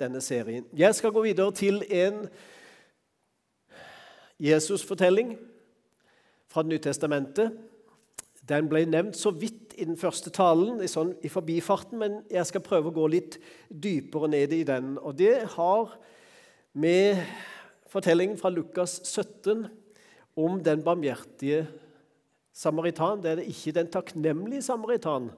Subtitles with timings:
[0.00, 0.66] denne serien.
[0.76, 2.24] Jeg skal gå videre til en
[4.40, 5.36] Jesus-fortelling
[6.50, 7.54] fra Det nye testamentet.
[8.48, 12.46] Den ble nevnt så vidt i den første talen, i, sånn, i forbifarten, men jeg
[12.46, 13.38] skal prøve å gå litt
[13.68, 14.98] dypere ned i den.
[15.00, 15.96] Og det har
[16.74, 17.22] med
[17.90, 19.64] fortellingen fra Lukas 17
[20.36, 21.64] om den barmhjertige
[22.54, 23.22] samaritan.
[23.22, 25.30] Det er ikke den takknemlige samaritan.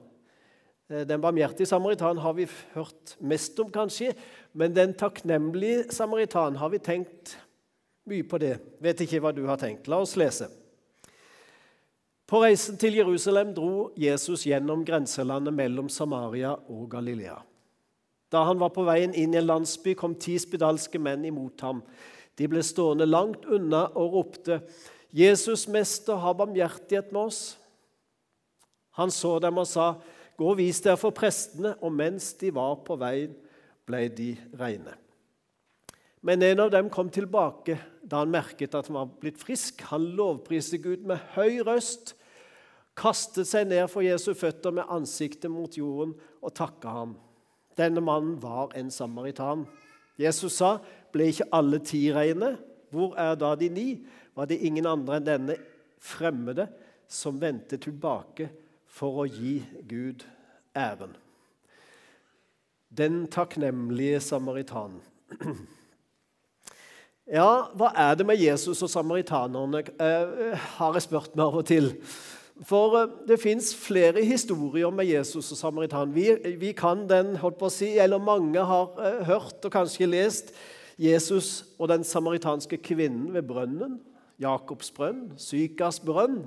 [0.89, 4.13] Eh, den barmhjertige samaritan har vi hørt mest om, kanskje,
[4.53, 7.37] men den takknemlige samaritan har vi tenkt
[8.07, 8.55] mye på det.
[8.79, 9.87] Vet ikke hva du har tenkt.
[9.91, 10.47] La oss lese.
[12.27, 17.37] På reisen til Jerusalem dro Jesus gjennom grenselandet mellom Samaria og Galilea.
[18.31, 21.79] Da han var på veien inn i en landsby, kom ti spedalske menn imot ham.
[22.35, 24.61] De ble stående langt unna og ropte,
[25.11, 27.57] 'Jesus, mester, ha barmhjertighet med oss.'
[28.99, 29.93] Han så dem og sa,
[30.37, 33.33] 'Gå og vis dere for prestene.' Og mens de var på veien,
[33.87, 34.93] ble de reine.
[36.21, 39.81] Men en av dem kom tilbake da han merket at han var blitt frisk.
[39.91, 42.15] Han lovpriste Gud med høy røst,
[42.97, 47.15] kastet seg ned for Jesu føtter med ansiktet mot jorden og takka ham.
[47.77, 49.65] Denne mannen var en samaritan.
[50.17, 50.79] Jesus sa,
[51.11, 52.57] 'Ble ikke alle ti reine?
[52.91, 55.55] Hvor er da de ni?' Var det ingen andre enn denne
[55.97, 56.67] fremmede
[57.07, 58.49] som vendte tilbake
[58.87, 60.25] for å gi Gud
[60.75, 61.15] æren?
[62.89, 65.01] Den takknemlige samaritanen.
[67.27, 71.65] Ja, hva er det med Jesus og samaritanerne, eh, har jeg spurt meg av og
[71.67, 71.89] til.
[72.63, 76.13] For eh, det fins flere historier med Jesus og samaritan.
[76.15, 80.07] Vi, vi, kan den, holdt på å si, eller mange har eh, hørt og kanskje
[80.07, 80.55] lest
[80.95, 83.99] Jesus og den samaritanske kvinnen ved brønnen.
[84.39, 86.45] Jakobs brønn, Sykas brønn.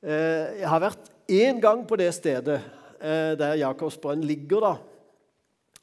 [0.00, 2.58] Jeg har vært én gang på det stedet
[2.98, 4.60] eh, der Jakobs brønn ligger.
[4.60, 4.74] da.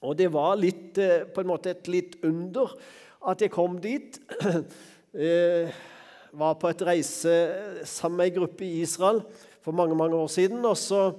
[0.01, 2.75] Og det var litt, eh, på en måte et litt under
[3.27, 4.19] at jeg kom dit.
[5.13, 5.71] Jeg
[6.41, 7.33] var på et reise
[7.87, 9.23] sammen med ei gruppe i Israel
[9.63, 10.65] for mange mange år siden.
[10.65, 11.11] og så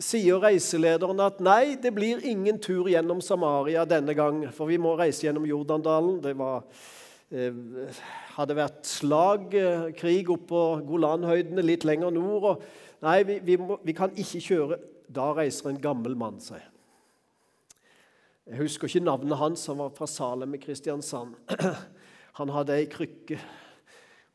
[0.00, 4.96] sier reiselederen at nei, det blir ingen tur gjennom Samaria denne gang, for vi må
[4.96, 6.20] reise gjennom Jordandalen.
[6.24, 6.64] Det var,
[7.30, 7.52] eh,
[8.36, 12.44] hadde vært slag, eh, krig oppå Golanhøydene litt lenger nord.
[12.44, 12.62] og
[13.02, 14.78] Nei, vi, vi, må, vi kan ikke kjøre.
[15.12, 16.62] Da reiser en gammel mann seg.
[18.46, 21.34] Jeg husker ikke navnet hans, han var fra Salem i Kristiansand.
[22.32, 23.36] Han hadde ei krykke,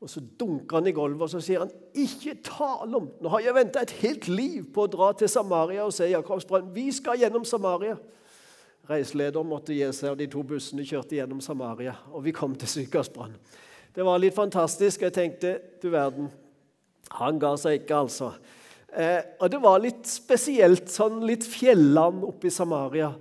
[0.06, 3.42] og så dunker han i gulvet og så sier han, 'Ikke tale om Nå har
[3.42, 6.76] jeg venta et helt liv på å dra til Samaria og se Jakobsbrønnen.
[6.76, 7.98] Vi skal gjennom Samaria.
[8.90, 11.96] Reiseleder måtte gi seg, og de to bussene kjørte gjennom Samaria.
[12.14, 13.42] Og vi kom til Sykehusbrønnen.
[13.96, 15.02] Det var litt fantastisk.
[15.02, 16.30] Jeg tenkte du verden,
[17.16, 18.32] han ga seg ikke, altså.
[18.88, 23.12] Eh, og det var litt spesielt, sånn litt fjelland oppe i Samaria.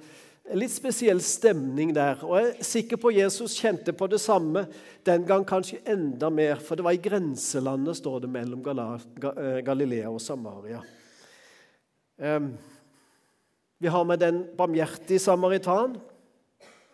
[0.47, 2.21] En litt spesiell stemning der.
[2.23, 4.67] Og Jeg er sikker på Jesus kjente på det samme
[5.07, 6.63] den gang, kanskje enda mer.
[6.63, 10.83] For det var i grenselandet, står det, mellom eh, Galilea og Samaria.
[13.77, 15.99] Vi har med den barmhjertige samaritan,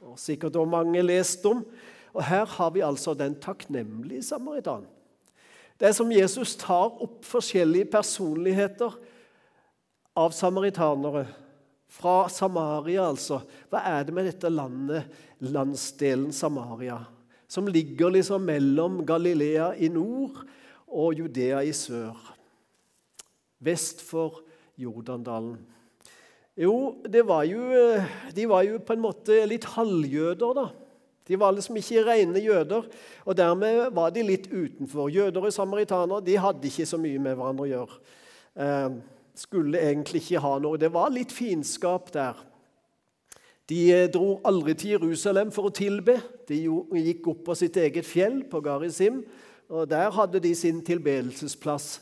[0.02, 1.60] og sikkert også mange lest om.
[2.10, 4.88] Og her har vi altså den takknemlige samaritan.
[5.82, 8.92] Det er som Jesus tar opp forskjellige personligheter
[10.14, 11.24] av samaritanere
[11.90, 13.40] fra Samaria, altså.
[13.66, 15.08] Hva er det med dette landet,
[15.42, 17.00] landsdelen Samaria,
[17.50, 20.44] som ligger liksom mellom Galilea i nord
[20.86, 22.14] og Judea i sør?
[23.58, 24.38] Vest for
[24.78, 25.58] Jordandalen.
[26.62, 26.94] Jo,
[27.26, 27.66] var jo,
[28.30, 30.68] de var jo på en måte litt halvjøder, da.
[31.28, 32.86] De var liksom ikke rene jøder,
[33.24, 35.10] og dermed var de litt utenfor.
[35.12, 37.98] Jøder og samaritanere de hadde ikke så mye med hverandre å gjøre.
[38.62, 38.88] Eh,
[39.38, 40.80] skulle egentlig ikke ha noe.
[40.80, 42.40] Det var litt fiendskap der.
[43.70, 46.18] De eh, dro aldri til Jerusalem for å tilbe.
[46.48, 49.22] De gikk opp på sitt eget fjell, på Garizim,
[49.72, 52.00] og der hadde de sin tilbedelsesplass.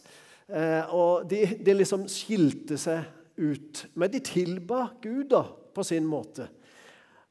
[0.48, 3.04] Eh, og de, de liksom skilte seg
[3.40, 3.84] ut.
[3.94, 5.44] Men de tilba Gud da,
[5.74, 6.48] på sin måte.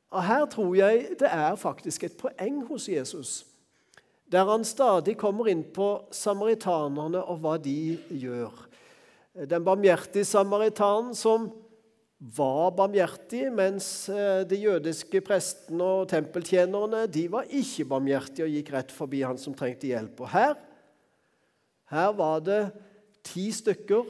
[0.10, 3.46] Og Her tror jeg det er faktisk et poeng hos Jesus,
[4.30, 8.70] der han stadig kommer inn på samaritanerne og hva de gjør
[9.48, 11.50] den barmhjertige samaritanen som
[12.20, 18.72] var barmhjertig, mens eh, de jødiske prestene og tempeltjenerne de var ikke barmhjertige og gikk
[18.76, 20.20] rett forbi han som trengte hjelp.
[20.26, 20.58] Og her,
[21.94, 22.64] her var det
[23.24, 24.10] ti stykker.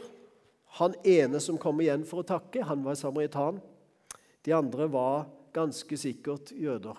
[0.80, 3.60] Han ene som kom igjen for å takke, han var samaritan.
[4.46, 5.28] De andre var
[5.60, 6.98] ganske sikkert jøder.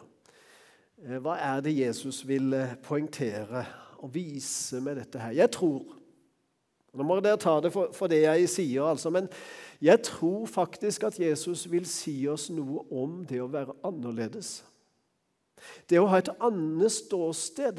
[1.00, 3.64] Eh, hva er det Jesus vil eh, poengtere
[4.00, 5.36] og vise med dette her?
[5.44, 5.96] Jeg tror
[6.90, 9.12] Nå må dere ta det for, for det jeg sier, altså.
[9.14, 9.28] Men
[9.78, 14.64] jeg tror faktisk at Jesus vil si oss noe om det å være annerledes.
[15.86, 17.78] Det å ha et annet ståsted.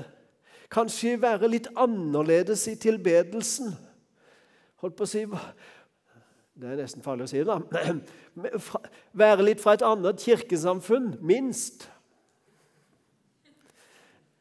[0.72, 3.74] Kanskje være litt annerledes i tilbedelsen.
[4.80, 5.26] Holdt på å si
[6.60, 8.52] Det er nesten farlig å si det, da.
[9.24, 11.88] Være litt fra et annet kirkesamfunn, minst.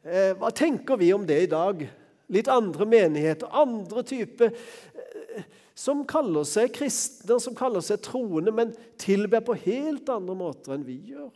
[0.03, 1.85] Eh, hva tenker vi om det i dag?
[2.31, 5.47] Litt andre menigheter, andre typer eh,
[5.79, 10.87] som kaller seg kristne, som kaller seg troende, men tilber på helt andre måter enn
[10.87, 11.31] vi gjør.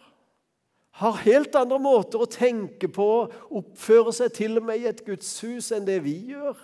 [1.01, 3.09] Har helt andre måter å tenke på,
[3.51, 6.59] oppføre seg til og med i et gudshus enn det vi gjør.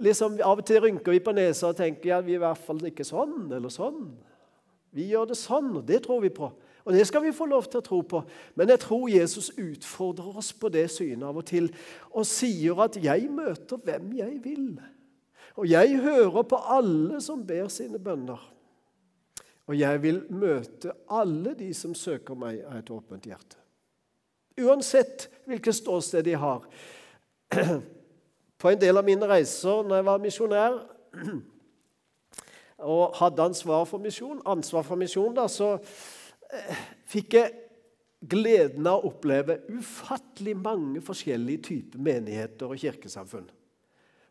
[0.00, 2.64] Liksom, av og til rynker vi på nesa og tenker ja, vi er i hvert
[2.64, 4.06] fall ikke sånn eller sånn.
[4.96, 6.48] Vi gjør det sånn, og det tror vi på.
[6.84, 8.22] Og Det skal vi få lov til å tro på.
[8.56, 11.68] Men jeg tror Jesus utfordrer oss på det synet av og til
[12.10, 14.80] og sier at 'jeg møter hvem jeg vil'.
[15.56, 18.40] Og jeg hører på alle som ber sine bønner.
[19.66, 23.56] Og jeg vil møte alle de som søker meg av et åpent hjerte.
[24.58, 26.64] Uansett hvilket ståsted de har.
[28.60, 30.76] På en del av mine reiser når jeg var misjonær
[32.94, 35.78] og hadde ansvar for misjon, ansvar for misjon da, så
[37.08, 37.56] fikk jeg
[38.20, 43.48] gleden av å oppleve ufattelig mange forskjellige typer menigheter og kirkesamfunn.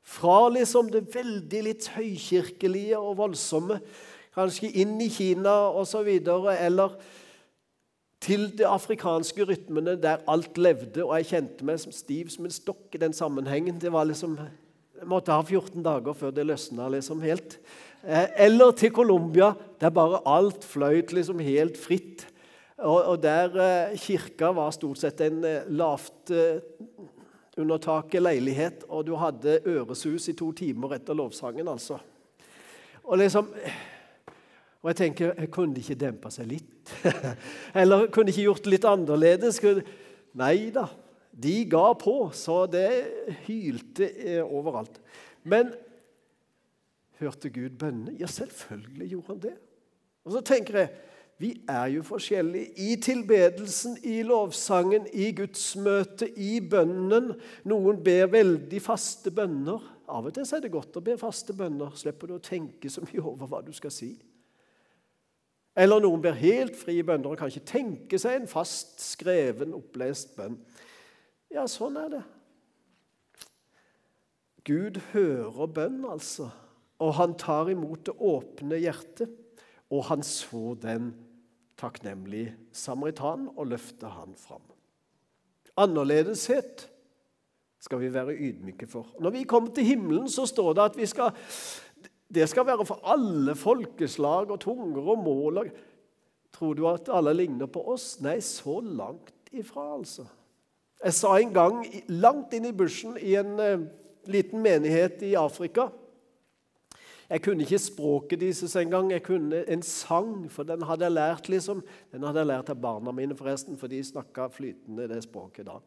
[0.09, 3.79] Fra liksom det veldig litt høykirkelige og voldsomme,
[4.35, 6.95] kanskje inn i Kina osv., eller
[8.23, 12.53] til de afrikanske rytmene der alt levde, og jeg kjente meg som stiv som en
[12.53, 13.79] stokk i den sammenhengen.
[13.79, 14.37] Det var liksom,
[14.99, 17.55] Jeg måtte ha 14 dager før det løsna liksom helt.
[18.03, 22.27] Eh, eller til Colombia, der bare alt fløyt liksom helt fritt.
[22.77, 26.31] Og, og der eh, kirka var stort sett en eh, lavt
[27.59, 31.97] under taket leilighet, og du hadde øresus i to timer etter lovsangen, altså.
[33.03, 33.49] Og liksom
[34.79, 36.93] og jeg tenker Kunne de ikke dempa seg litt?
[37.81, 39.59] Eller kunne de ikke gjort det litt annerledes?
[40.39, 40.87] Nei da.
[41.29, 42.87] De ga på, så det
[43.45, 44.09] hylte
[44.47, 44.97] overalt.
[45.43, 45.71] Men
[47.19, 48.15] Hørte Gud bønnene?
[48.19, 49.55] Ja, selvfølgelig gjorde han det.
[50.23, 50.91] Og så tenker jeg
[51.39, 57.29] vi er jo forskjellige i tilbedelsen, i lovsangen, i gudsmøtet, i bønnen.
[57.63, 59.85] Noen ber veldig faste bønner.
[60.11, 61.93] Av og til er det godt å be faste bønner.
[61.95, 64.11] Slipper du å tenke så mye over hva du skal si.
[65.77, 70.33] Eller noen blir helt frie bønner og kan ikke tenke seg en fast skreven, opplest
[70.37, 70.57] bønn.
[71.53, 72.23] Ja, sånn er det.
[74.69, 76.49] Gud hører bønn, altså
[76.99, 79.31] og han tar imot det åpne hjertet.
[79.89, 81.13] Og han så den
[81.79, 84.61] takknemlige samaritan og løfter han fram.
[85.79, 86.85] Annerledeshet
[87.81, 89.07] skal vi være ydmyke for.
[89.23, 91.31] Når vi kommer til himmelen, så står det at vi skal,
[92.29, 95.63] det skal være for alle folkeslag og tunger og mål.
[96.53, 98.19] Tror du at alle ligner på oss?
[98.21, 100.27] Nei, så langt ifra, altså.
[101.03, 101.79] Jeg sa en gang,
[102.11, 103.87] langt inn i bushen i en eh,
[104.27, 105.87] liten menighet i Afrika
[107.29, 109.11] jeg kunne ikke språket deres engang.
[109.11, 111.83] Jeg kunne en sang, for den hadde jeg lært liksom.
[112.11, 115.77] Den hadde jeg lært av barna mine, forresten, for de snakka flytende det språket da.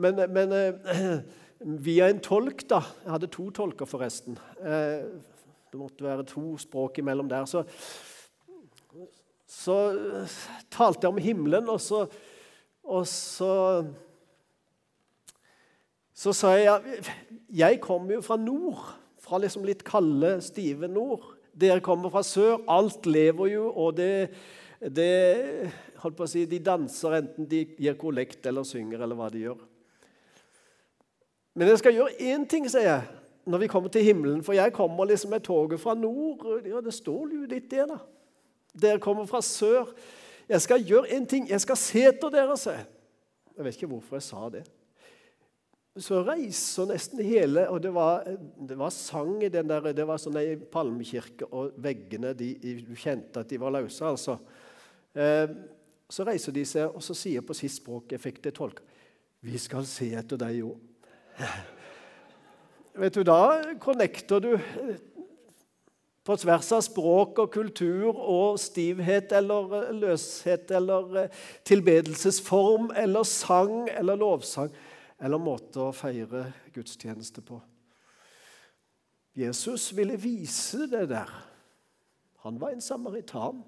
[0.00, 1.18] Men, men eh,
[1.88, 4.40] via en tolk, da Jeg hadde to tolker, forresten.
[4.64, 5.04] Eh,
[5.76, 7.44] det måtte være to språk imellom der.
[7.44, 7.62] Så,
[9.44, 9.78] så
[10.72, 12.06] talte jeg om himmelen, og så,
[12.82, 13.52] og så
[16.16, 17.02] så sa jeg
[17.52, 18.94] jeg kommer jo fra nord
[19.26, 21.24] fra liksom litt kalde, stive nord.
[21.56, 22.60] Dere kommer fra sør.
[22.70, 24.28] Alt lever jo, og det,
[24.80, 29.28] det holdt på å si, De danser enten de gir kollekt eller synger, eller hva
[29.32, 29.64] de gjør.
[31.56, 34.42] Men jeg skal gjøre én ting, sier jeg, når vi kommer til himmelen.
[34.44, 36.46] For jeg kommer liksom med toget fra nord.
[36.66, 37.98] Ja, Det står jo litt der, da.
[38.76, 39.94] Dere kommer fra sør.
[40.48, 41.48] Jeg skal gjøre en ting.
[41.48, 42.86] Jeg skal se etter dere, jeg.
[43.56, 44.66] Jeg vet ikke hvorfor jeg sa det
[45.96, 48.26] så reiser nesten hele Og det var,
[48.68, 52.52] det var sang i den der Det var sånn ei palmekirke, og veggene de,
[52.84, 54.38] Du kjente at de var løse, altså.
[55.16, 55.48] Eh,
[56.08, 58.84] så reiser de seg, og så sier på sitt språk Jeg fikk det tolka.
[59.46, 61.72] Vi skal se etter deg òg.
[62.96, 64.52] Vet du, da connecter du
[66.26, 71.28] på tvers av språk og kultur og stivhet eller løshet eller
[71.68, 74.72] tilbedelsesform eller sang eller lovsang
[75.20, 77.60] eller måte å feire gudstjeneste på.
[79.36, 81.30] Jesus ville vise det der.
[82.46, 83.60] Han var en samaritan.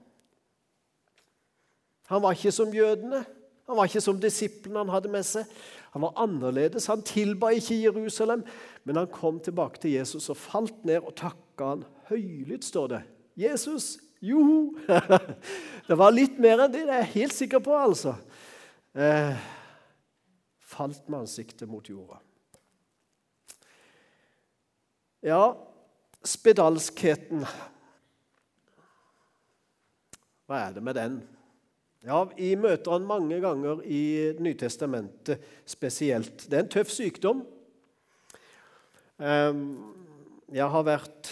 [2.08, 3.26] Han var ikke som jødene.
[3.68, 5.44] Han var ikke som disiplene han hadde med seg.
[5.95, 6.87] Han var annerledes.
[6.87, 8.45] Han tilba ikke Jerusalem,
[8.85, 13.02] men han kom tilbake til Jesus og falt ned og takka han høylytt, står det.
[13.38, 14.75] Jesus, joho!
[15.88, 18.16] det var litt mer enn det, det er jeg helt sikker på, altså.
[18.99, 19.38] Eh,
[20.59, 22.21] falt med ansiktet mot jorda.
[25.26, 25.42] Ja,
[26.23, 27.42] spedalskheten
[30.47, 31.16] Hva er det med den?
[32.06, 36.44] Ja, Vi møter han mange ganger i Nytestamentet spesielt.
[36.46, 37.42] Det er en tøff sykdom.
[39.18, 39.64] Ehm,
[40.54, 41.30] jeg har vært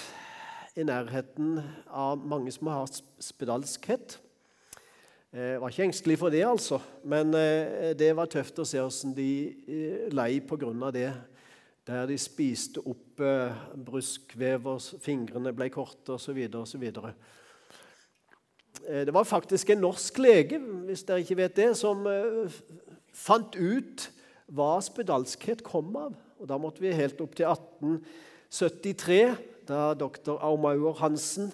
[0.76, 2.90] i nærheten av mange som har
[3.23, 4.18] spedalskhet.
[5.37, 8.82] Jeg eh, var ikke engstelig for det, altså, men eh, det var tøft å se
[8.82, 9.30] hvordan de
[9.70, 10.90] eh, lei pga.
[10.90, 11.11] det.
[11.87, 13.20] Der de spiste opp
[13.87, 16.40] bruskvev, og fingrene ble korte osv.
[16.58, 16.90] osv.
[18.87, 22.05] Det var faktisk en norsk lege hvis dere ikke vet det, som
[23.11, 24.05] fant ut
[24.55, 26.14] hva spedalskhet kom av.
[26.38, 29.21] Og Da måtte vi helt opp til 1873,
[29.66, 31.50] da doktor Aumauer Hansen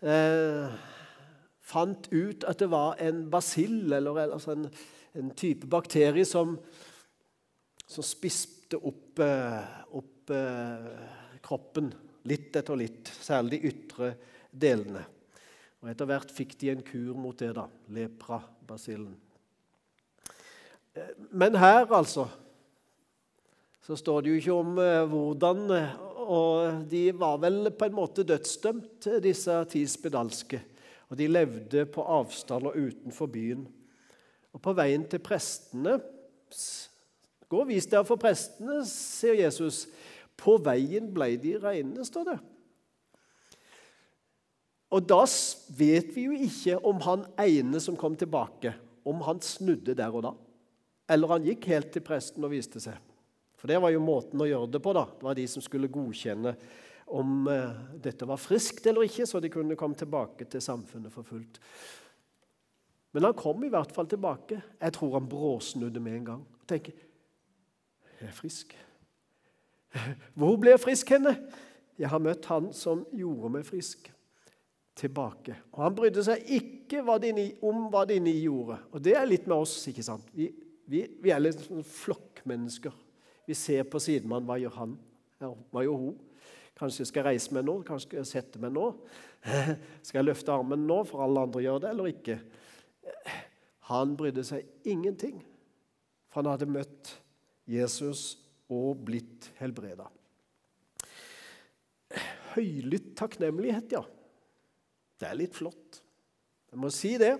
[0.00, 0.72] eh,
[1.64, 4.68] fant ut at det var en basill, eller altså en,
[5.14, 6.56] en, type bakterie, som,
[7.86, 10.88] som spiste opp, eh, opp eh,
[11.44, 11.92] kroppen
[12.30, 14.14] litt etter litt, særlig de ytre
[14.48, 15.04] delene.
[15.84, 19.12] Og Etter hvert fikk de en kur mot det, da, leprabasillen.
[20.96, 22.24] Eh, men her, altså,
[23.84, 24.78] så står det jo ikke om
[25.12, 25.66] hvordan
[26.24, 30.62] Og de var vel på en måte dødsdømt, disse ti spedalske
[31.14, 33.66] og de levde på avstand og utenfor byen.
[34.52, 36.00] Og På veien til prestene
[37.48, 39.84] Gå og vis dere for prestene, sier Jesus.
[40.38, 42.36] På veien ble de reine, står det.
[44.94, 45.24] Og Da
[45.74, 48.74] vet vi jo ikke om han ene som kom tilbake,
[49.04, 50.32] om han snudde der og da.
[51.10, 52.96] Eller han gikk helt til presten og viste seg.
[53.58, 54.92] For det var jo måten å gjøre det på.
[54.92, 55.04] da.
[55.10, 56.54] Det var de som skulle godkjenne
[57.16, 61.26] om eh, dette var friskt eller ikke, så de kunne komme tilbake til samfunnet for
[61.26, 61.60] fullt.
[63.14, 64.60] Men han kom i hvert fall tilbake.
[64.80, 66.46] Jeg tror han bråsnudde med en gang.
[66.60, 66.96] og tenker,
[68.20, 68.74] jeg er frisk.
[70.38, 71.36] Hvor ble jeg frisk henne?
[71.98, 74.13] Jeg har møtt han som gjorde meg frisk.
[74.94, 75.56] Tilbake.
[75.74, 78.78] Og Han brydde seg ikke om hva de ni gjorde.
[78.92, 79.76] Og det er litt med oss.
[79.90, 80.28] ikke sant?
[80.32, 80.50] Vi,
[80.86, 82.94] vi, vi er litt sånn flokkmennesker.
[83.48, 84.46] Vi ser på sidemann.
[84.46, 84.94] Hva gjør han?
[85.42, 86.14] Hva gjør hun?
[86.78, 87.76] Kanskje skal jeg reise meg nå?
[87.86, 88.88] Kanskje skal jeg sette meg nå?
[90.06, 92.38] Skal jeg løfte armen nå, for alle andre gjør det, eller ikke?
[93.90, 95.42] Han brydde seg ingenting,
[96.32, 97.10] for han hadde møtt
[97.68, 98.38] Jesus
[98.72, 100.08] og blitt helbreda.
[102.54, 104.00] Høylytt takknemlighet, ja.
[105.24, 106.02] Det er litt flott.
[106.68, 107.38] Jeg må si det.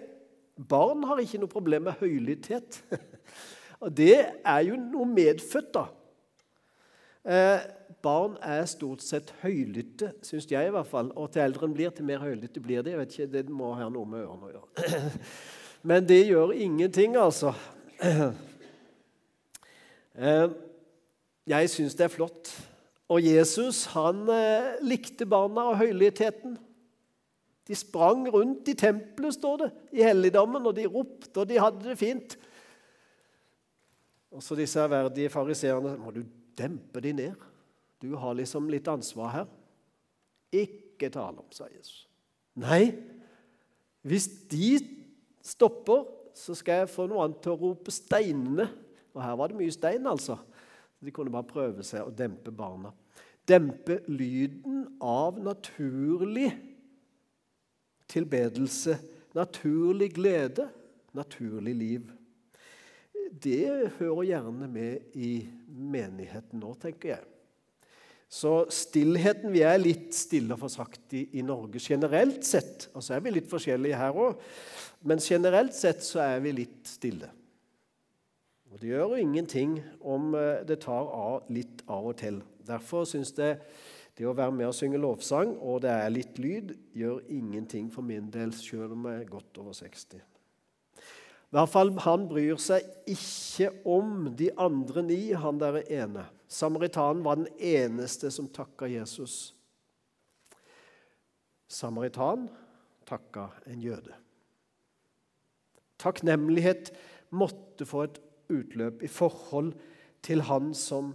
[0.57, 2.79] Barn har ikke noe problem med høylytthet.
[3.85, 5.83] Og det er jo noe medfødt, da.
[7.29, 7.67] Eh,
[8.05, 11.13] barn er stort sett høylytte, syns jeg i hvert fall.
[11.13, 12.95] Og til eldre en blir, til mer høylytte blir de.
[12.95, 15.21] Jeg vet ikke, Det må ha noe med ørene å gjøre.
[15.91, 17.53] Men det gjør ingenting, altså.
[20.15, 20.45] Eh,
[21.51, 22.53] jeg syns det er flott.
[23.11, 26.55] Og Jesus han eh, likte barna og høylytheten.
[27.65, 31.85] De sprang rundt i tempelet, står det, i helligdommen, og de ropte, og de hadde
[31.87, 32.37] det fint.
[34.35, 36.25] Og så disse ærverdige fariseerne Må du
[36.59, 37.45] dempe de ned?
[38.03, 39.47] Du har liksom litt ansvar her.
[40.53, 42.05] Ikke tale om, sa Jesus.
[42.61, 42.93] Nei,
[44.05, 44.77] hvis de
[45.43, 46.05] stopper,
[46.37, 48.69] så skal jeg få noe annet til å rope steinene.
[49.15, 50.37] Og her var det mye stein, altså.
[51.01, 52.93] De kunne bare prøve seg å dempe barna.
[53.49, 56.51] Dempe lyden av naturlig
[58.11, 58.99] tilbedelse,
[59.35, 60.69] naturlig glede,
[61.15, 62.11] naturlig liv.
[63.45, 65.37] Det hører gjerne med i
[65.69, 67.31] menigheten nå, tenker jeg.
[68.35, 72.89] Så stillheten Vi er litt stille, for sagt, i, i Norge generelt sett.
[72.95, 74.41] Og så er vi litt forskjellige her òg,
[75.07, 77.31] men generelt sett så er vi litt stille.
[78.73, 82.41] Og Det gjør jo ingenting om eh, det tar av litt av og til.
[82.67, 83.61] Derfor syns jeg
[84.15, 88.07] det å være med og synge lovsang, og det er litt lyd, gjør ingenting for
[88.07, 90.23] min del, selv om jeg er godt over 60.
[91.55, 96.27] I hvert fall, Han bryr seg ikke om de andre ni, han der ene.
[96.51, 99.55] Samaritanen var den eneste som takka Jesus.
[101.69, 102.49] Samaritan
[103.07, 104.15] takka en jøde.
[105.99, 106.93] Takknemlighet
[107.35, 108.21] måtte få et
[108.53, 109.73] utløp i forhold
[110.23, 111.15] til han som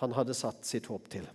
[0.00, 1.26] han hadde satt sitt håp til.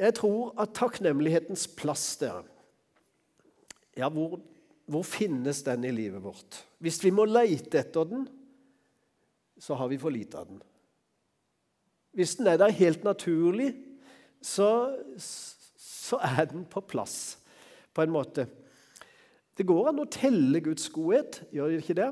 [0.00, 2.46] Jeg tror at takknemlighetens plass der
[3.98, 4.38] Ja, hvor
[4.90, 6.64] hvor finnes den i livet vårt?
[6.82, 8.24] Hvis vi må leite etter den,
[9.60, 10.62] så har vi for lite av den.
[12.16, 13.68] Hvis den er der helt naturlig,
[14.42, 17.38] så, så er den på plass
[17.94, 18.48] på en måte.
[19.54, 22.10] Det går an å telle Guds godhet, gjør det ikke det?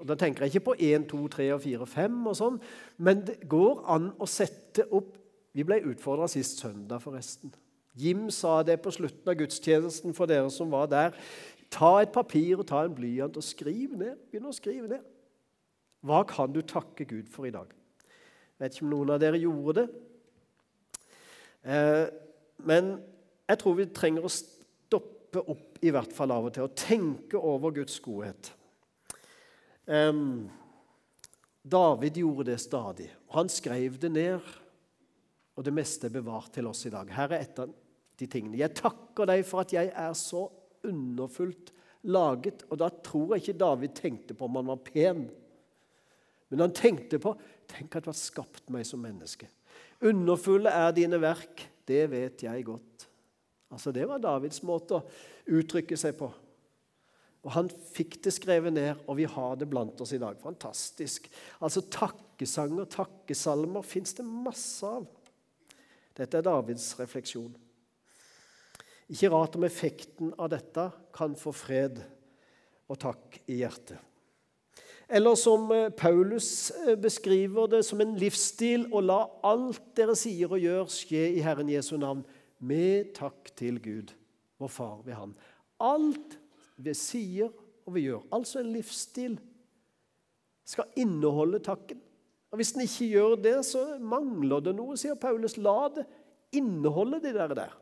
[0.00, 2.58] Og Da tenker jeg ikke på 1, 2, 3, 4, 5 og sånn,
[2.98, 5.14] men det går an å sette opp
[5.56, 7.54] Vi ble utfordra sist søndag, forresten.
[7.96, 11.14] Jim sa det på slutten av gudstjenesten for dere som var der.
[11.72, 14.18] Ta et papir og ta en blyant og skriv ned.
[14.28, 15.06] Begynn å skrive ned.
[16.04, 17.72] Hva kan du takke Gud for i dag?
[17.72, 19.86] Jeg vet ikke om noen av dere gjorde det.
[21.72, 22.04] Eh,
[22.68, 22.92] men
[23.48, 27.40] jeg tror vi trenger å stoppe opp i hvert fall av og til og tenke
[27.40, 28.52] over Guds godhet.
[31.66, 33.08] David gjorde det stadig.
[33.34, 34.54] Han skrev det ned,
[35.56, 37.08] og det meste er bevart til oss i dag.
[37.16, 37.72] Her er et av
[38.20, 38.60] de tingene.
[38.60, 40.44] Jeg takker deg for at jeg er så
[40.86, 41.72] underfullt
[42.12, 42.64] laget.
[42.70, 45.26] Og da tror jeg ikke David tenkte på om han var pen.
[46.52, 47.34] Men han tenkte på
[47.66, 49.48] Tenk at du har skapt meg som menneske.
[50.06, 53.06] Underfulle er dine verk, det vet jeg godt.
[53.74, 56.28] Altså Det var Davids måte å uttrykke seg på.
[57.42, 60.38] Og Han fikk det skrevet ned, og vi har det blant oss i dag.
[60.42, 61.26] Fantastisk.
[61.58, 65.06] Altså Takkesanger, takkesalmer, fins det masse av.
[66.16, 67.52] Dette er Davids refleksjon.
[69.12, 72.00] Ikke rart om effekten av dette kan få fred
[72.90, 73.98] og takk i hjertet.
[75.06, 80.50] Eller som eh, Paulus eh, beskriver det som en livsstil å la alt dere sier
[80.50, 82.24] og gjør, skje i Herren Jesu navn,
[82.58, 84.10] med takk til Gud,
[84.58, 85.36] vår Far ved Han.
[85.78, 86.38] Alt
[86.82, 87.52] vi sier
[87.86, 89.36] og vi gjør, altså en livsstil,
[90.66, 92.00] skal inneholde takken.
[92.56, 95.58] Og Hvis den ikke gjør det, så mangler det noe, sier Paulus.
[95.60, 96.06] La det
[96.56, 97.52] inneholde de der.
[97.52, 97.74] der.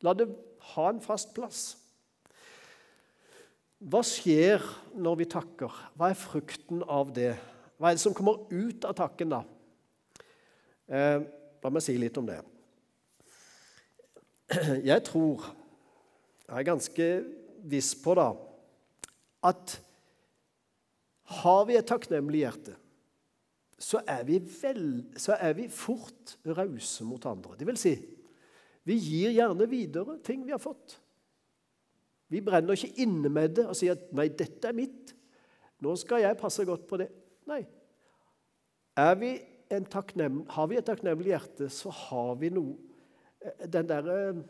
[0.00, 0.24] La det
[0.70, 1.60] ha en fast plass.
[3.76, 4.64] Hva skjer
[4.96, 5.76] når vi takker?
[6.00, 7.34] Hva er frukten av det?
[7.76, 9.44] Hva er det som kommer ut av takken, da?
[10.88, 11.20] Eh,
[11.60, 12.40] la meg si litt om det.
[14.80, 15.44] Jeg tror,
[16.48, 17.14] jeg er ganske
[17.68, 18.30] viss på da,
[19.44, 19.76] at
[21.44, 22.79] har vi et takknemlig hjerte,
[23.80, 27.56] så er vi, vel, så er vi fort rause mot andre.
[27.56, 27.94] Det vil si,
[28.84, 30.98] vi gir gjerne videre ting vi har fått.
[32.30, 35.14] Vi brenner ikke inne med det og sier at 'nei, dette er mitt'.
[35.80, 37.08] Nå skal jeg passe godt på det.
[37.48, 37.64] Nei.
[39.18, 39.30] Vi
[39.70, 42.76] har vi et takknemlig hjerte, så har vi noe
[43.40, 44.42] eh, Den der eh,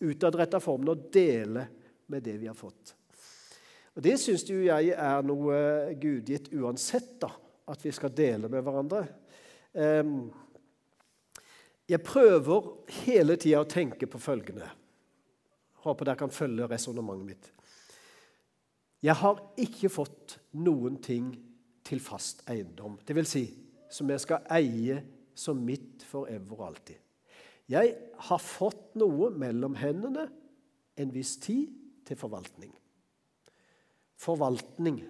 [0.00, 1.66] utadretta formen å dele
[2.06, 2.94] med det vi har fått.
[3.94, 7.30] Og Det syns jo jeg er noe gudgitt uansett, da,
[7.70, 9.04] at vi skal dele med hverandre.
[11.90, 12.68] Jeg prøver
[13.04, 14.68] hele tida å tenke på følgende.
[15.84, 17.50] Håper dere kan følge resonnementet mitt.
[19.00, 21.32] Jeg har ikke fått noen ting
[21.86, 23.30] til fast eiendom, dvs.
[23.30, 23.44] Si,
[23.90, 25.00] som jeg skal eie
[25.34, 26.98] som mitt forever og alltid.
[27.70, 27.94] Jeg
[28.28, 30.26] har fått noe mellom hendene
[31.00, 31.70] en viss tid
[32.06, 32.74] til forvaltning.
[34.20, 35.00] Forvaltning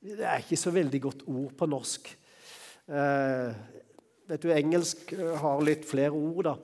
[0.00, 2.08] det er ikke så veldig godt ord på norsk.
[2.88, 3.60] Eh,
[4.30, 6.46] Vet du, Engelsk eh, har litt flere ord.
[6.46, 6.54] da.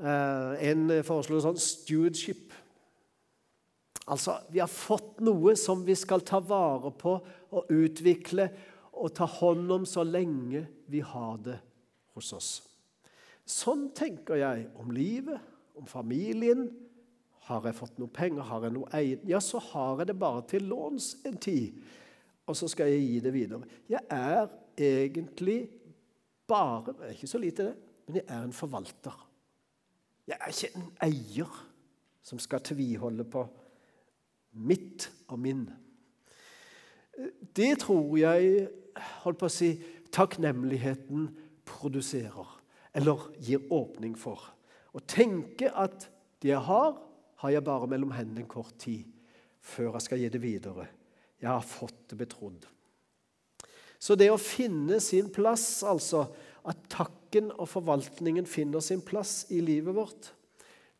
[0.00, 2.54] Eh, en foreslår sånn stewardship.
[4.08, 7.14] Altså, vi har fått noe som vi skal ta vare på
[7.54, 8.48] og utvikle
[8.94, 11.58] og ta hånd om så lenge vi har det
[12.16, 12.50] hos oss.
[13.44, 15.40] Sånn tenker jeg om livet,
[15.76, 16.66] om familien.
[17.48, 19.24] Har jeg fått noe penger, har jeg noe eid?
[19.28, 21.76] ja, så har jeg det bare til låns en tid.
[22.46, 23.62] Og så skal jeg gi det videre.
[23.88, 25.68] Jeg er egentlig
[26.46, 27.76] bare Det er ikke så lite, det.
[28.06, 29.30] Men jeg er en forvalter.
[30.26, 31.54] Jeg er ikke en eier
[32.24, 33.46] som skal tviholde på
[34.52, 35.70] mitt og min.
[37.56, 38.68] Det tror jeg
[39.24, 39.70] holdt på å si,
[40.14, 41.28] takknemligheten
[41.66, 42.48] produserer,
[42.94, 44.40] eller gir åpning for.
[44.94, 46.08] Å tenke at
[46.42, 47.00] det jeg har,
[47.42, 49.08] har jeg bare mellom hendene en kort tid
[49.64, 50.86] før jeg skal gi det videre.
[51.44, 52.64] Jeg har fått det betrodd.
[54.00, 56.24] Så det å finne sin plass, altså
[56.64, 60.30] at takken og forvaltningen finner sin plass i livet vårt,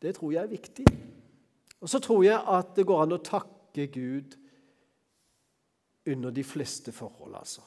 [0.01, 0.85] det tror jeg er viktig.
[1.81, 4.37] Og så tror jeg at det går an å takke Gud
[6.05, 7.65] under de fleste forhold, altså.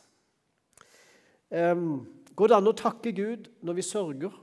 [1.50, 2.04] Um,
[2.36, 4.34] går det an å takke Gud når vi sørger?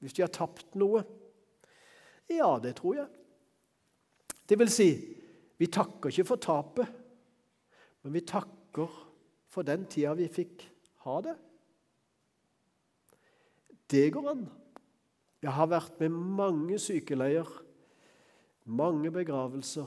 [0.00, 1.02] Hvis vi har tapt noe?
[2.32, 3.08] Ja, det tror jeg.
[4.46, 4.90] Det vil si,
[5.58, 7.02] vi takker ikke for tapet,
[8.06, 8.92] men vi takker
[9.50, 10.62] for den tida vi fikk
[11.02, 11.34] ha det.
[13.90, 14.44] Det går an.
[15.42, 17.50] Jeg har vært med mange sykeleier
[18.66, 19.86] mange begravelser,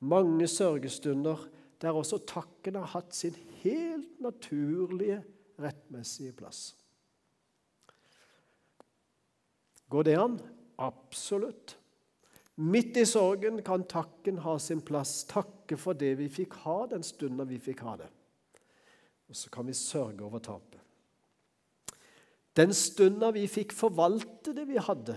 [0.00, 1.48] mange sørgestunder,
[1.80, 5.22] der også takken har hatt sin helt naturlige,
[5.60, 6.72] rettmessige plass.
[9.92, 10.38] Går det an?
[10.80, 11.76] Absolutt.
[12.56, 15.24] Midt i sorgen kan takken ha sin plass.
[15.26, 18.10] Takke for det vi fikk ha den stunden vi fikk ha det.
[19.28, 20.78] Og så kan vi sørge over tapet.
[22.54, 25.16] Den stunda vi fikk forvalte det vi hadde,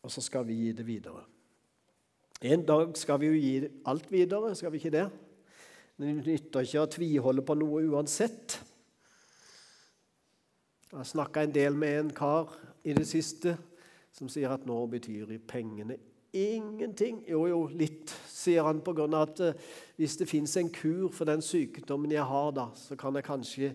[0.00, 1.26] og så skal vi gi det videre.
[2.40, 5.04] En dag skal vi jo gi alt videre, skal vi ikke det?
[6.00, 8.56] Det nytter ikke å tviholde på noe uansett.
[10.88, 13.58] Jeg har snakka en del med en kar i det siste
[14.12, 15.98] som sier at nå betyr pengene
[16.32, 17.24] ingenting.
[17.28, 21.10] Jo, jo, litt, sier han, på grunn av at eh, hvis det fins en kur
[21.14, 23.72] for den sykdommen jeg har, da, så kan jeg kanskje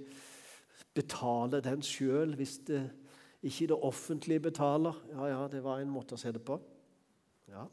[0.96, 2.86] betale den sjøl hvis det
[3.46, 4.96] ikke det offentlige betaler.
[5.12, 6.58] Ja, ja, det var en måte å se det på.
[7.52, 7.68] Ja.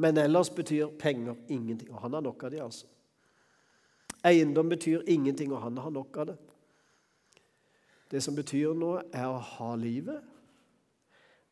[0.00, 1.90] Men ellers betyr penger ingenting.
[1.92, 2.88] Og han har nok av det, altså.
[4.24, 6.38] Eiendom betyr ingenting, og han har nok av det.
[8.08, 10.24] Det som betyr noe, er å ha livet,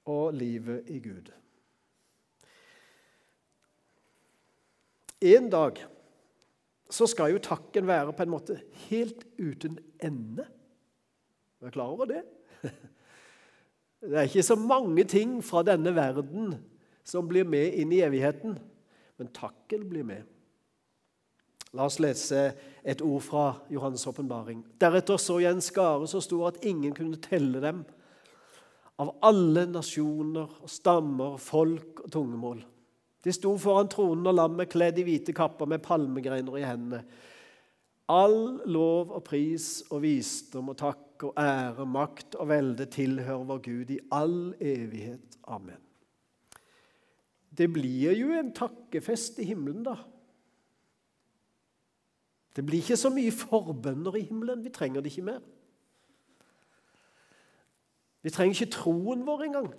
[0.09, 1.31] og livet i Gud.
[5.23, 5.79] En dag
[6.93, 10.45] så skal jo takken være på en måte helt uten ende.
[11.61, 12.25] Er du klar over det?
[14.03, 16.57] Det er ikke så mange ting fra denne verden
[17.07, 18.57] som blir med inn i evigheten,
[19.19, 20.25] men takken blir med.
[21.73, 22.49] La oss lese
[22.83, 24.65] et ord fra Johannes' åpenbaring.
[24.83, 27.85] Deretter så jeg en skare så stor at ingen kunne telle dem,
[29.03, 32.63] av alle nasjoner, stammer, folk og tungemål.
[33.23, 37.03] De sto foran tronen og lammet kledd i hvite kapper med palmegreiner i hendene.
[38.11, 43.63] All lov og pris og visdom og takk og ære, makt og velde tilhører vår
[43.63, 45.39] Gud i all evighet.
[45.47, 45.79] Amen.
[47.53, 49.97] Det blir jo en takkefest i himmelen, da.
[52.57, 54.65] Det blir ikke så mye forbønner i himmelen.
[54.65, 55.41] Vi trenger det ikke mer.
[58.23, 59.73] Vi trenger ikke troen vår engang.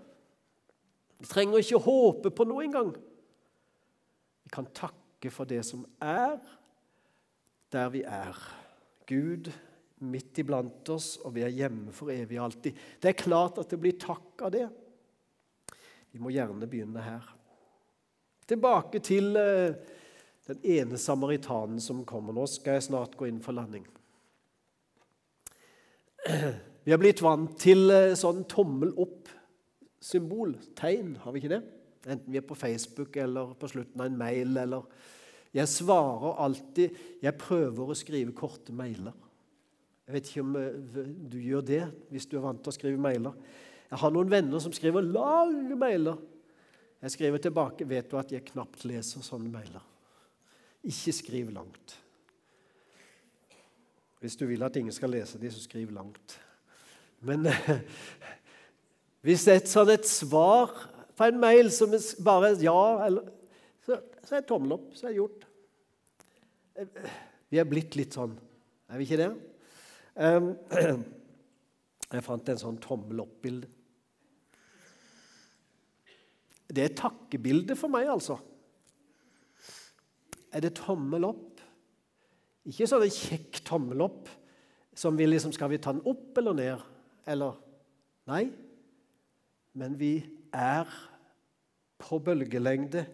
[1.24, 2.90] Vi trenger ikke håpe på noe engang
[4.44, 6.36] Vi kan takke for det som er,
[7.72, 8.36] der vi er.
[9.08, 9.48] Gud
[10.04, 12.76] midt iblant oss, og vi er hjemme for evig og alltid.
[13.00, 14.68] Det er klart at det blir takk av det.
[16.12, 17.24] Vi må gjerne begynne her.
[18.52, 19.72] Tilbake til uh,
[20.52, 22.36] den ene samaritanen som kommer.
[22.36, 23.88] Nå skal jeg snart gå inn for landing.
[26.84, 31.62] Vi har blitt vant til uh, sånn tommel opp-symbol, tegn, har vi ikke det?
[32.04, 34.58] Enten vi er på Facebook eller på slutten av en mail.
[34.60, 34.84] eller
[35.56, 39.16] Jeg svarer alltid Jeg prøver å skrive korte mailer.
[40.04, 43.00] Jeg vet ikke om eh, du gjør det hvis du er vant til å skrive
[43.00, 43.40] mailer.
[43.88, 46.20] Jeg har noen venner som skriver lange mailer.
[47.04, 49.84] Jeg skriver tilbake vet du at jeg knapt leser sånne mailer.
[50.84, 51.96] Ikke skriv langt.
[54.20, 56.36] Hvis du vil at ingen skal lese dem, så skriv langt.
[57.24, 57.48] Men
[59.24, 60.74] hvis et sånn et svar
[61.16, 61.94] på en mail som
[62.26, 63.32] bare ja eller
[63.84, 65.42] Så, så er tommel opp, så er det gjort.
[67.52, 68.32] Vi er blitt litt sånn,
[68.88, 69.28] er vi ikke det?
[72.14, 73.68] Jeg fant en sånn tommel opp-bilde.
[76.74, 78.40] Det er takkebildet for meg, altså.
[80.54, 81.60] Er det tommel opp?
[82.70, 84.32] Ikke sånn kjekk tommel opp
[84.96, 86.93] som vi liksom Skal vi ta den opp eller ned?
[87.28, 87.60] Eller
[88.30, 88.48] Nei.
[89.76, 90.14] Men vi
[90.54, 90.88] er
[92.00, 93.06] på bølgelengde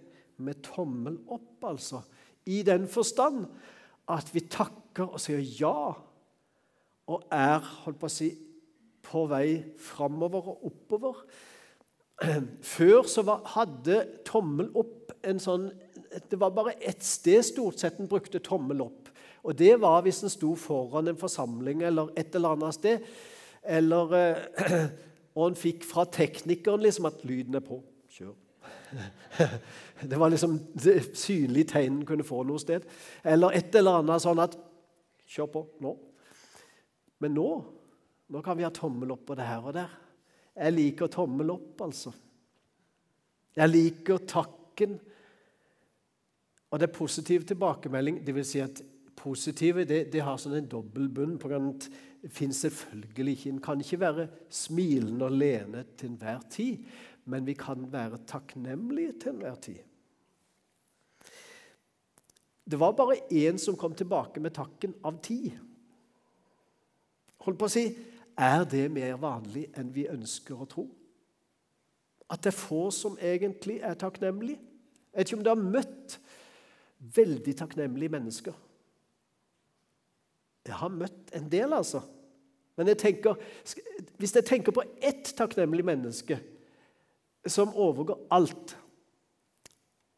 [0.43, 2.03] med tommel opp, altså.
[2.45, 3.45] I den forstand
[4.09, 5.93] at vi takker og sier ja,
[7.09, 8.29] og er holdt på å si,
[9.09, 11.23] på vei framover og oppover.
[12.75, 15.69] Før så var, hadde tommel opp en sånn
[16.29, 19.09] Det var bare ett sted stort sett en brukte tommel opp.
[19.45, 23.05] Og det var hvis en sto foran en forsamling eller et eller annet sted.
[23.63, 24.85] Eller eh,
[25.37, 27.77] Og han fikk fra teknikeren liksom at lyden er på.
[28.11, 28.33] Kjør.
[30.09, 32.85] Det var liksom det synlige tegnen kunne få noe sted.
[33.23, 34.57] Eller et eller annet sånn at
[35.29, 35.91] Kjør på nå.
[37.21, 37.49] Men nå
[38.29, 39.93] nå kan vi ha tommel opp på det her og der.
[40.53, 42.11] Jeg liker tommel opp, altså.
[43.57, 44.99] Jeg liker takken.
[46.69, 48.19] Og det er positiv tilbakemelding.
[48.25, 48.83] Det vil si at
[49.17, 51.39] positive det, det har sånn en dobbel bunn.
[51.41, 51.89] på grunn av
[52.27, 56.77] finnes selvfølgelig ikke En kan ikke være smilende og lene til enhver tid,
[57.25, 59.79] men vi kan være takknemlige til enhver tid.
[62.71, 65.57] Det var bare én som kom tilbake med takken av ti.
[67.39, 67.85] Hold på å si
[68.39, 70.85] er det mer vanlig enn vi ønsker å tro?
[72.29, 74.59] At det er få som egentlig er takknemlige.
[75.09, 76.19] Jeg vet ikke om du har møtt
[77.15, 78.53] veldig takknemlige mennesker.
[80.67, 82.01] Jeg har møtt en del, altså.
[82.79, 83.39] Men jeg tenker,
[84.19, 86.37] hvis jeg tenker på ett takknemlig menneske
[87.47, 88.75] som overgår alt,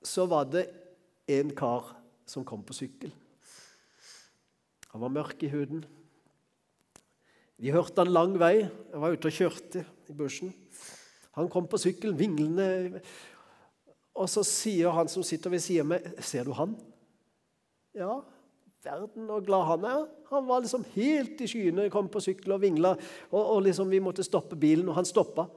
[0.06, 0.68] så var det
[1.32, 1.94] en kar
[2.30, 3.14] som kom på sykkel.
[4.92, 5.84] Han var mørk i huden.
[7.62, 8.58] Vi hørte han lang vei.
[8.66, 10.52] Jeg var ute og kjørte i bushen.
[11.38, 13.02] Han kom på sykkel, vinglende.
[14.18, 16.76] Og så sier han som sitter ved siden av meg, 'Ser du han?'
[17.96, 18.22] Ja,
[18.86, 20.06] verden og glad han er.
[20.32, 22.94] Han var liksom helt i skyene, kom på sykkel og vingla.
[23.32, 25.48] Og, og liksom vi måtte stoppe bilen, og han stoppa.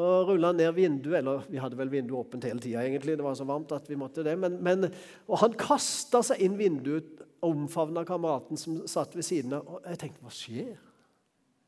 [0.00, 3.16] Og rulla ned vinduet, eller vi hadde vel vinduet åpent hele tida, egentlig.
[3.18, 4.36] Det var så varmt at vi måtte det.
[4.38, 4.86] Men, men,
[5.26, 9.66] og han kasta seg inn vinduet omfavna kameraten som satt ved siden av.
[9.66, 10.72] Og jeg tenkte, hva skjer?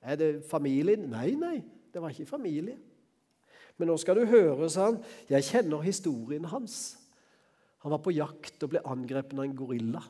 [0.03, 1.09] Er det familien?
[1.11, 1.59] Nei, nei,
[1.92, 2.79] det var ikke familie.
[3.81, 4.99] Men nå skal du høre, sa han.
[5.31, 6.81] Jeg kjenner historien hans.
[7.83, 10.03] Han var på jakt og ble angrepet av en gorilla.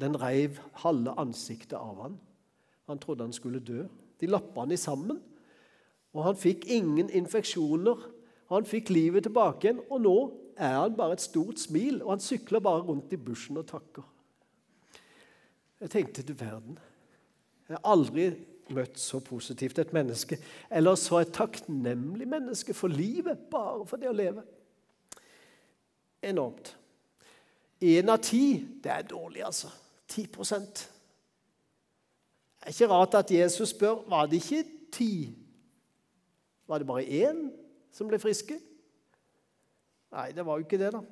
[0.00, 2.20] Den reiv halve ansiktet av han.
[2.88, 3.84] Han trodde han skulle dø.
[4.20, 5.20] De lappa han i sammen.
[6.12, 8.00] Og han fikk ingen infeksjoner.
[8.52, 10.16] Han fikk livet tilbake igjen, og nå
[10.60, 14.04] er han bare et stort smil, og han sykler bare rundt i bushen og takker.
[15.82, 16.76] Jeg tenkte til verden
[17.68, 18.26] Jeg har aldri
[18.72, 20.36] møtt så positivt et menneske,
[20.70, 24.44] eller så et takknemlig menneske for livet, bare for det å leve.
[26.22, 26.76] Enormt.
[27.82, 29.72] Én av ti, det er dårlig, altså.
[30.12, 30.88] 10 Det
[32.60, 35.12] er ikke rart at Jesus spør var det ikke ti
[36.72, 37.50] var det bare én
[37.92, 38.56] som ble friske?
[40.12, 41.02] Nei, det var jo ikke det, da.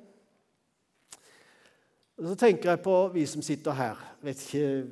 [2.17, 4.05] Og så tenker jeg på vi som sitter her.
[4.21, 4.87] Vet ikke,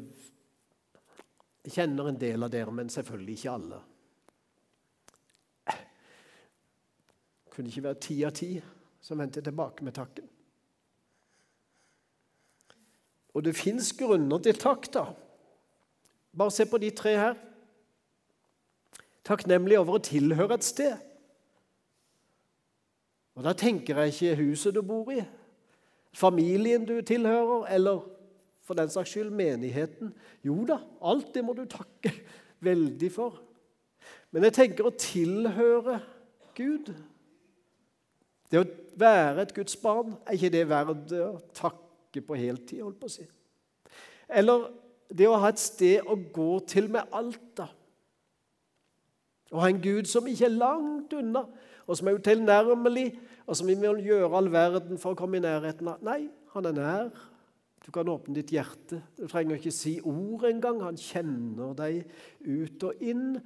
[1.66, 3.80] Jeg kjenner en del av dere, men selvfølgelig ikke alle.
[7.52, 8.48] Kunne ikke være ti av ti
[9.02, 10.30] som vendte tilbake med takken.
[13.34, 15.06] Og det fins grunner til takk, da.
[16.38, 17.38] Bare se på de tre her
[19.30, 20.96] takknemlig over å tilhøre et sted.
[23.38, 25.22] Og Da tenker jeg ikke huset du bor i,
[26.12, 28.02] familien du tilhører, eller
[28.66, 30.12] for den saks skyld menigheten.
[30.46, 32.12] Jo da, alt det må du takke
[32.68, 33.40] veldig for.
[34.32, 36.00] Men jeg tenker å tilhøre
[36.58, 36.92] Gud.
[38.52, 38.68] Det å
[39.00, 43.14] være et Guds barn, er ikke det verdt å takke på heltid, holdt på å
[43.14, 43.26] si?
[44.30, 44.68] Eller
[45.10, 47.70] det å ha et sted å gå til med alt, da.
[49.50, 51.46] Å ha en Gud som ikke er langt unna,
[51.90, 53.08] og som er utilnærmelig,
[53.50, 56.04] og som vi må gjøre all verden for å komme i nærheten av.
[56.06, 57.10] Nei, han er nær.
[57.86, 59.00] Du kan åpne ditt hjerte.
[59.18, 60.84] Du trenger ikke si ord engang.
[60.86, 62.04] Han kjenner deg
[62.46, 63.40] ut og inn.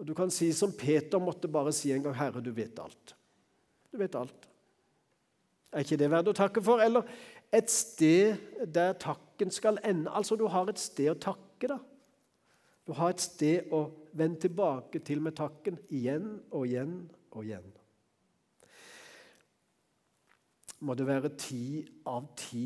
[0.00, 3.14] Og Du kan si som Peter måtte bare si en gang, 'Herre, du vet alt'.
[3.92, 4.49] Du vet alt.
[5.70, 6.82] Er ikke det verdt å takke for?
[6.82, 7.06] Eller
[7.54, 8.38] et sted
[8.74, 10.10] der takken skal ende.
[10.10, 11.78] Altså, du har et sted å takke, da.
[12.86, 13.84] Du har et sted å
[14.18, 16.94] vende tilbake til med takken igjen og igjen
[17.30, 17.68] og igjen.
[20.80, 22.64] Må det være ti av ti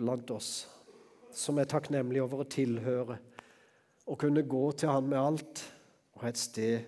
[0.00, 0.52] blant oss
[1.34, 3.18] som er takknemlige over å tilhøre
[4.06, 5.64] og kunne gå til Han med alt
[6.14, 6.86] og ha et sted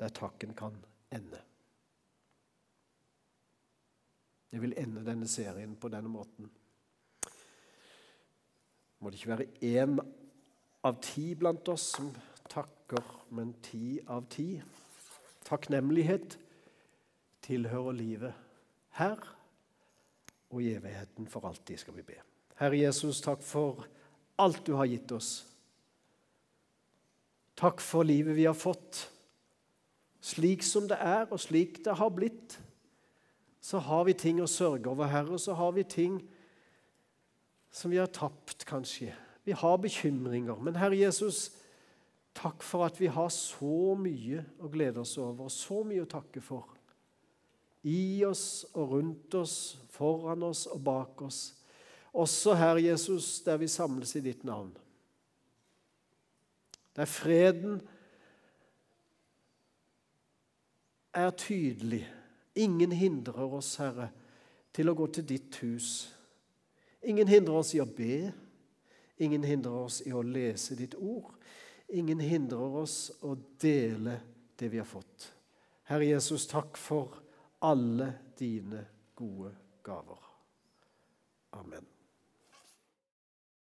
[0.00, 0.76] der takken kan
[1.12, 1.40] ende.
[4.52, 6.50] Jeg vil ende denne serien på denne måten.
[9.00, 9.96] Må det ikke være én
[10.84, 12.10] av ti blant oss som
[12.52, 13.02] takker,
[13.34, 14.60] men ti av ti.
[15.48, 16.36] Takknemlighet
[17.42, 18.34] tilhører livet
[18.98, 19.24] her
[20.52, 22.18] og i evigheten for alltid, skal vi be.
[22.60, 23.86] Herre Jesus, takk for
[24.42, 25.30] alt du har gitt oss.
[27.58, 29.06] Takk for livet vi har fått.
[30.22, 32.58] Slik som det er, og slik det har blitt,
[33.62, 36.18] så har vi ting å sørge over, Herre, og så har vi ting
[37.72, 39.12] som vi har tapt, kanskje.
[39.46, 40.58] Vi har bekymringer.
[40.58, 41.52] Men Herre Jesus,
[42.34, 46.10] takk for at vi har så mye å glede oss over, og så mye å
[46.10, 46.66] takke for.
[47.86, 49.56] I oss og rundt oss,
[49.94, 51.40] foran oss og bak oss.
[52.12, 54.74] Også Herre Jesus, der vi samles i ditt navn.
[56.98, 57.78] Der freden
[61.14, 62.04] er tydelig.
[62.54, 64.10] Ingen hindrer oss, Herre,
[64.72, 65.90] til å gå til ditt hus.
[67.02, 68.32] Ingen hindrer oss i å be.
[69.22, 71.34] Ingen hindrer oss i å lese ditt ord.
[71.92, 74.18] Ingen hindrer oss å dele
[74.58, 75.28] det vi har fått.
[75.90, 77.18] Herre Jesus, takk for
[77.62, 78.86] alle dine
[79.18, 79.52] gode
[79.84, 80.20] gaver.
[81.58, 81.91] Amen.